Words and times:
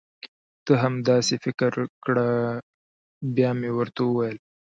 ته 0.65 0.73
هم 0.81 0.93
دا 1.07 1.15
سي 1.27 1.35
فکر 1.45 1.71
خپل 1.85 1.95
کړه 2.05 2.27
بیا 3.35 3.49
مي 3.59 3.71
ورته 3.77 4.01
وویل: 4.05 4.37